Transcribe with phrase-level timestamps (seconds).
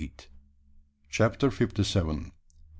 [1.11, 2.31] CHAPTER FIFTY SEVEN.